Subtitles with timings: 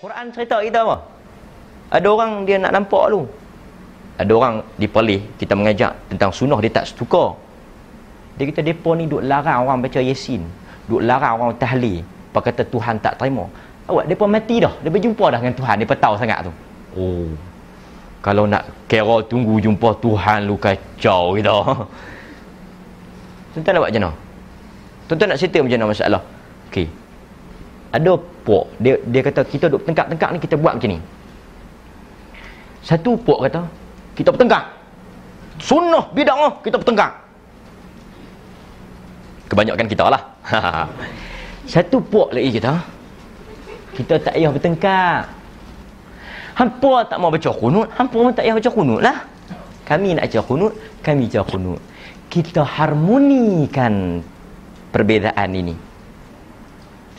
[0.00, 0.96] Quran cerita kita apa?
[1.92, 3.20] Ada orang dia nak nampak tu.
[4.16, 7.36] Ada orang diperlih kita mengajak tentang sunnah dia tak suka.
[8.40, 10.40] Dia kata depa ni duk larang orang baca Yasin,
[10.88, 12.00] duk larang orang tahlil,
[12.32, 13.44] pak kata Tuhan tak terima.
[13.92, 16.52] Awak depa mati dah, depa jumpa dah dengan Tuhan, depa tahu sangat tu.
[16.96, 17.28] Oh.
[18.24, 21.56] Kalau nak kira tunggu jumpa Tuhan lu kacau kita.
[23.52, 24.12] Tuan-tuan nak buat macam mana?
[25.12, 26.22] Tuan-tuan nak settle macam mana masalah?
[26.72, 26.88] Okey
[27.90, 28.12] ada
[28.42, 31.00] puak dia dia kata kita duk tengkak-tengkak ni kita buat macam ni.
[32.80, 33.62] Satu puak kata
[34.16, 34.64] kita bertengkak
[35.60, 37.12] sunnah bid'ah kita bertengkak
[39.50, 40.22] kebanyakan kita lah.
[41.72, 42.74] Satu puak lagi kita
[43.94, 45.20] kita tak payah bertengkak
[46.56, 49.18] hampa tak mau baca kunut hampa pun tak payah baca kunut lah.
[49.84, 50.72] Kami nak baca kunut
[51.02, 51.80] kami baca kunut.
[52.30, 54.22] Kita harmonikan
[54.94, 55.74] perbezaan ini.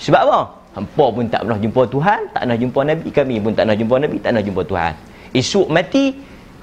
[0.01, 0.39] Sebab apa?
[0.71, 3.07] Hampa pun tak pernah jumpa Tuhan, tak pernah jumpa Nabi.
[3.11, 4.93] Kami pun tak pernah jumpa Nabi, tak pernah jumpa Tuhan.
[5.35, 6.05] Esok mati,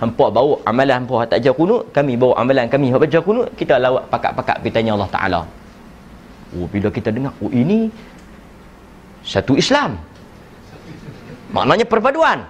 [0.00, 3.76] hampa bawa amalan hampa tak jauh kunut, kami bawa amalan kami hampa jauh kunut, kita
[3.76, 5.40] lawak pakat-pakat pergi tanya Allah Ta'ala.
[6.56, 7.92] Oh, bila kita dengar, oh ini
[9.20, 10.00] satu Islam.
[11.52, 12.48] Maknanya perpaduan.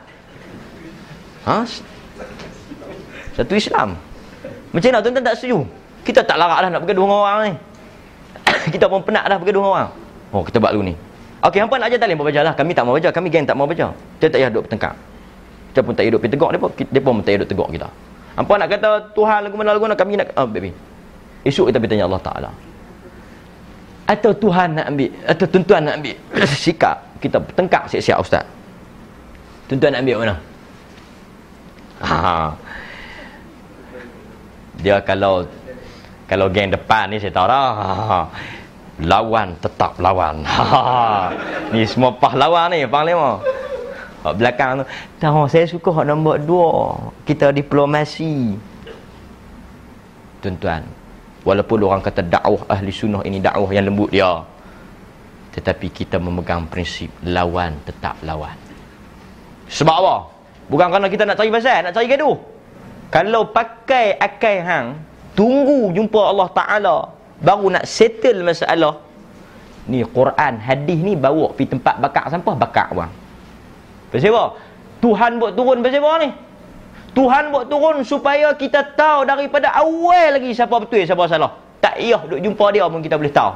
[1.46, 1.66] Ha?
[3.34, 3.98] Satu Islam.
[4.70, 5.58] Macam mana tuan-tuan tak setuju?
[6.06, 7.54] Kita tak larak dah nak pergi dua orang ni.
[8.74, 9.90] kita pun penat dah pergi dua orang.
[10.30, 11.07] Oh, kita buat dulu ni.
[11.38, 12.54] Okey, hampa nak ajar talim baca lah.
[12.58, 13.94] Kami tak mau baca, kami geng tak mau baca.
[14.18, 14.94] Kita tak payah duduk bertengkar.
[15.70, 17.88] Kita pun tak duduk pergi tegak depa, depa pun tak duduk tegak kita.
[18.34, 20.74] Hampa nak kata Tuhan lagu mana lagu mana kami nak oh, baby.
[21.46, 22.50] Esok kita bertanya Allah Taala.
[24.10, 26.16] Atau Tuhan nak ambil atau tuan-tuan nak ambil
[26.66, 28.44] sikap kita bertengkar siap-siap ustaz.
[29.70, 30.34] Tuan-tuan nak ambil mana?
[32.02, 32.18] Ha.
[34.82, 35.46] Dia kalau
[36.26, 37.70] kalau geng depan ni saya tahu dah.
[37.78, 38.18] Ha
[39.02, 40.42] lawan tetap lawan.
[40.48, 41.30] Ha.
[41.70, 43.38] ni semua pahlawan ni, panglima.
[44.26, 44.84] Hak belakang tu,
[45.22, 46.98] tahu saya suka hak nombor dua.
[47.22, 48.58] Kita diplomasi.
[50.42, 50.82] Tuan-tuan,
[51.46, 54.42] walaupun orang kata dakwah ahli sunnah ini dakwah yang lembut dia.
[55.54, 58.54] Tetapi kita memegang prinsip lawan tetap lawan.
[59.70, 60.16] Sebab apa?
[60.68, 62.36] Bukan kerana kita nak cari pasal, nak cari gaduh.
[63.08, 64.86] Kalau pakai akai hang,
[65.32, 69.02] tunggu jumpa Allah Ta'ala baru nak settle masalah.
[69.88, 73.08] Ni Quran hadis ni bawa pi tempat bakar sampah bakar bang
[74.12, 74.44] pasal apa
[75.00, 76.28] Tuhan buat turun pasal apa ni?
[77.16, 81.56] Tuhan buat turun supaya kita tahu daripada awal lagi siapa betul siapa salah.
[81.78, 83.52] Tak payah duk jumpa dia pun kita boleh tahu.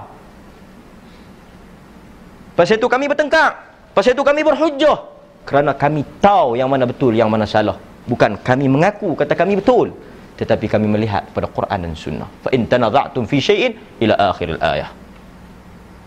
[2.54, 3.58] Pasal tu kami bertengkar.
[3.92, 4.98] Pasal tu kami berhujah.
[5.42, 7.76] Kerana kami tahu yang mana betul yang mana salah.
[8.06, 9.90] Bukan kami mengaku kata kami betul
[10.36, 12.28] tetapi kami melihat pada Quran dan Sunnah.
[12.40, 14.90] Fa in tanaza'tum fi syai'in ila akhiril ayah.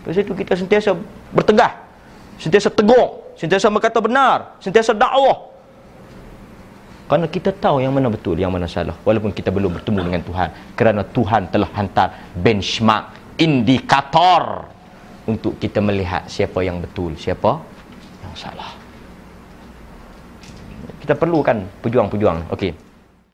[0.06, 0.94] Pasal itu kita sentiasa
[1.34, 1.74] bertegah,
[2.38, 5.54] sentiasa tegur, sentiasa berkata benar, sentiasa dakwah.
[7.06, 8.98] Kerana kita tahu yang mana betul, yang mana salah.
[9.06, 10.50] Walaupun kita belum bertemu dengan Tuhan.
[10.74, 14.66] Kerana Tuhan telah hantar benchmark, indikator
[15.30, 17.62] untuk kita melihat siapa yang betul, siapa
[18.26, 18.74] yang salah.
[21.02, 22.50] Kita perlukan pejuang-pejuang.
[22.50, 22.85] Okey.